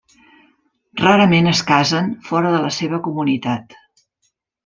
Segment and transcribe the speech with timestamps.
[1.01, 3.77] Rarament es casen fora de la seva comunitat.